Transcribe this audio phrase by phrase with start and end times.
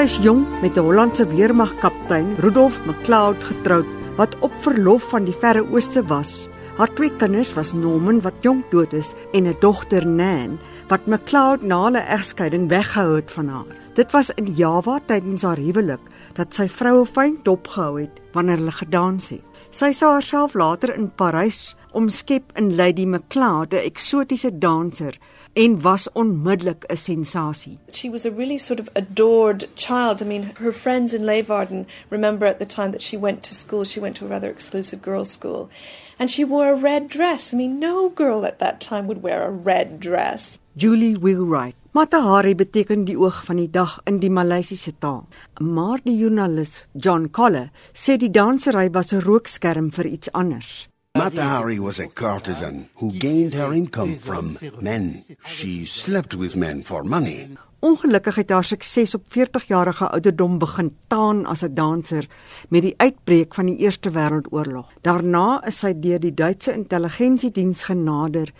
[0.00, 3.84] Sy's jong met 'n Hollandse weermagkaptein, Rudolf McLeod, getroud
[4.16, 6.48] wat op verlof van die Verre Ooste was.
[6.76, 10.58] Haar twee kinders was Norman wat jonk dood is en 'n dogter Nan
[10.88, 13.76] wat McLeod na hulle egskeiding weggehou het van haar.
[13.94, 16.00] Dit was in Java tydens haar huwelik
[16.32, 19.49] dat sy vroue fyn dopgehou het wanneer hulle gedans het.
[19.72, 25.14] Sy sou haarself later in Parys omskep in Lady McLeod, 'n eksotiese danser
[25.54, 27.78] en was onmiddellik 'n sensasie.
[27.92, 30.22] She was a really sort of adored child.
[30.22, 33.84] I mean, her friends in Leeuwarden remember at the time that she went to school,
[33.84, 35.70] she went to a rather exclusive girls' school,
[36.18, 37.54] and she wore a red dress.
[37.54, 40.58] I mean, no girl at that time would wear a red dress.
[40.76, 41.76] Julie Wheelwright.
[41.90, 45.24] Matahari beteken die oog van die dag in die Maleisiese taal.
[45.58, 50.88] Maar die joernalis John Colle sê die dansery was 'n rookskerm vir iets anders.
[51.18, 55.24] Matahari was a courtesan who gained her income from men.
[55.44, 57.56] She slept with men for money.
[57.80, 62.26] Ongelukkig het haar sukses op 40-jarige ouderdom begin taan as 'n danser
[62.68, 64.92] met die uitbreek van die Eerste Wêreldoorlog.
[65.00, 68.52] Daarna is sy deur die Duitse intelligensiediens genader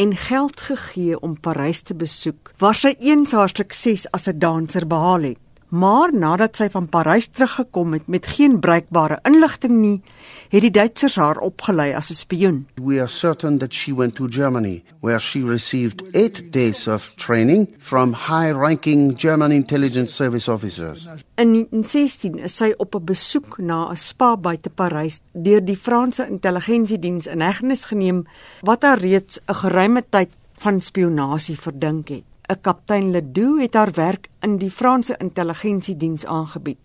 [0.00, 4.86] en geld gegee om Parys te besoek, waar sy eens haar sukses as 'n danser
[4.86, 5.49] behaal het.
[5.70, 10.00] Maar nadat sy van Parys teruggekom het met geen bruikbare inligting nie,
[10.50, 12.66] het die Duitsers haar opgelei as 'n spioen.
[12.74, 17.68] We are certain that she went to Germany where she received 8 days of training
[17.78, 21.06] from high-ranking German intelligence service officers.
[21.34, 26.26] In 1916 is sy op 'n besoek na 'n spa buite Parys deur die Franse
[26.26, 28.26] intelligensiediens in hegtenis geneem
[28.60, 32.29] wat haar reeds 'n geruime tyd van spionasie verdink het.
[32.50, 36.78] 'n kaptein Ledoux het haar werk in die Franse intelligensiediens aangebied.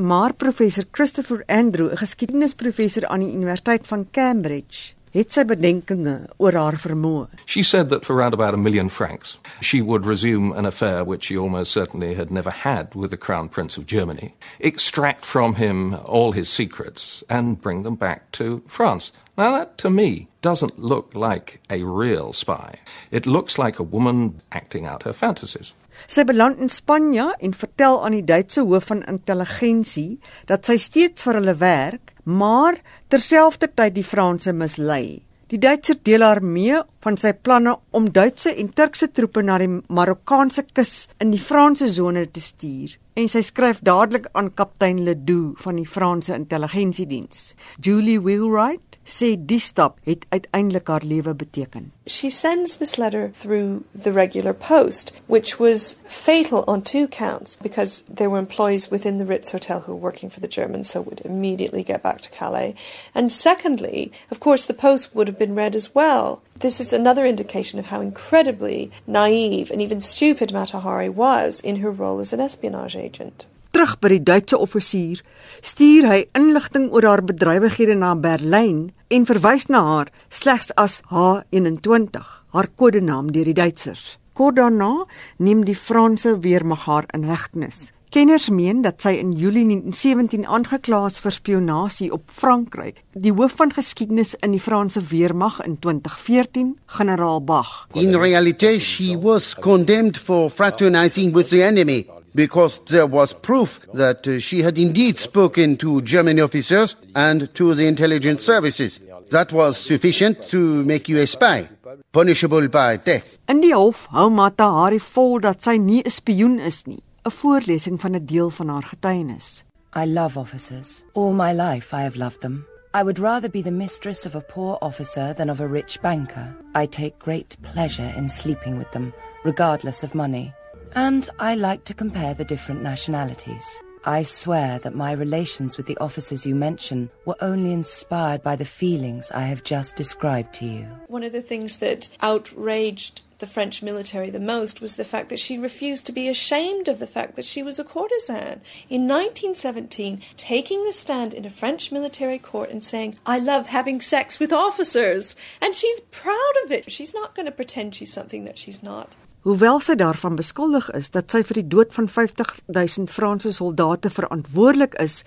[0.00, 6.56] Maar professor Christopher Andrew, 'n geskiedenisprofessor aan die Universiteit van Cambridge, het sy bedenkinge oor
[6.56, 7.28] haar vermoë.
[7.44, 11.24] She said that for around about a million francs, she would resume an affair which
[11.24, 15.94] she almost certainly had never had with the Crown Prince of Germany, extract from him
[16.04, 19.12] all his secrets, and bring them back to France.
[19.36, 22.76] Now, that to me doesn't look like a real spy.
[23.10, 25.74] It looks like a woman acting out her fantasies.
[26.08, 30.18] Sy beland in Spanje en vertel aan die Duitse hoof van intelligensie
[30.50, 35.22] dat sy steeds vir hulle werk, maar terselfdertyd die Franse mislei.
[35.52, 39.68] Die Duitser deel haar mee van sy planne om Duitse en Turkse troepe na die
[39.68, 45.60] Marokkaanse kus in die Franse sone te stuur en sy skryf dadelik aan kaptein Ledoux
[45.60, 47.52] van die Franse intelligensiediens.
[47.76, 51.92] Julie Wheelwright sê die stap het uiteindelik haar lewe beteken.
[52.06, 58.02] She sends this letter through the regular post, which was fatal on two counts because
[58.08, 61.20] there were employees within the Ritz Hotel who were working for the Germans, so would
[61.24, 62.74] immediately get back to Calais.
[63.14, 66.42] And secondly, of course, the post would have been read as well.
[66.58, 71.90] This is another indication of how incredibly naive and even stupid Matahari was in her
[71.90, 73.46] role as an espionage agent.
[73.82, 75.24] Terug by die Duitse offisier,
[75.58, 82.20] stuur hy inligting oor haar bedrywighede na Berlyn en verwys na haar slegs as H21,
[82.54, 84.04] haar kodenaam deur die Duitsers.
[84.38, 85.08] Kort daarna
[85.42, 87.90] neem die Franse weermag haar in hegtenis.
[88.14, 93.02] Kenners meen dat sy in Julie 1917 aangekla is vir spionasie op Frankryk.
[93.18, 97.88] Die hoof van geskiedenis in die Franse weermag in 2014, generaal Bach.
[97.98, 102.04] In reality, she was condemned for fraternizing with the enemy.
[102.34, 107.74] Because there was proof that uh, she had indeed spoken to German officers and to
[107.74, 109.00] the intelligence services.
[109.30, 111.68] That was sufficient to make you a spy,
[112.12, 113.38] punishable by death.
[113.48, 117.02] In die hof hou Mata Hari vol dat sy nie 'n spioen is nie.
[117.24, 119.64] 'n Voorlesing van 'n deel van haar getuienis.
[119.94, 121.04] I love officers.
[121.14, 122.66] All my life I have loved them.
[122.94, 126.54] I would rather be the mistress of a poor officer than of a rich banker.
[126.74, 129.12] I take great pleasure in sleeping with them,
[129.44, 130.52] regardless of money.
[130.94, 133.80] And I like to compare the different nationalities.
[134.04, 138.64] I swear that my relations with the officers you mention were only inspired by the
[138.64, 140.88] feelings I have just described to you.
[141.06, 145.40] One of the things that outraged the French military the most was the fact that
[145.40, 148.60] she refused to be ashamed of the fact that she was a courtesan.
[148.88, 154.00] In 1917, taking the stand in a French military court and saying, I love having
[154.00, 155.36] sex with officers.
[155.60, 156.92] And she's proud of it.
[156.92, 159.16] She's not going to pretend she's something that she's not.
[159.42, 164.10] Hoewel sy daarvan beskuldig is dat sy vir die dood van 50 000 Franse soldate
[164.14, 165.24] verantwoordelik is,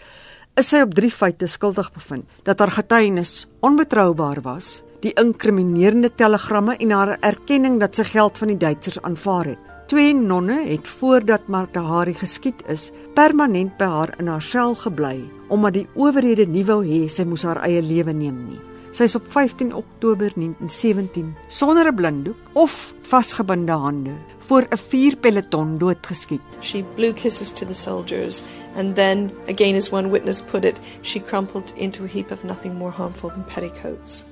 [0.56, 6.78] is sy op drie feite skuldig bevind: dat haar getuienis onbetroubaar was, die inkriminerende telegramme
[6.80, 9.66] en haar erkenning dat sy geld van die Duitsers aanvaar het.
[9.92, 15.18] Twee nonne het voordat Martha Hari geskiet is, permanent by haar in haar sel gebly
[15.52, 18.62] omdat die owerhede nie wou hê sy moes haar eie lewe neem nie.
[18.96, 25.78] Sy is op 15 Oktober 1917 sonder 'n blinddoek of vasgebinde hande voor 'n vuurpeloton
[25.78, 26.42] doodgeskiet.
[26.60, 28.44] She blew kisses to the soldiers
[28.76, 32.78] and then again as one witness put it, she crumpled into a heap of nothing
[32.78, 34.24] more harmful than petticoats.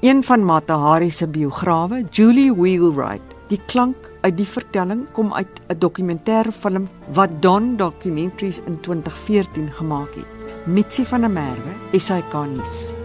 [0.00, 5.60] Een van Mata Hari se biograwe, Julie Wheelwright, die klank uit die vertelling kom uit
[5.68, 10.26] 'n dokumentêre film wat Don Documentaries in 2014 gemaak het.
[10.66, 12.97] Mitsi van der Merwe, SAK nuus.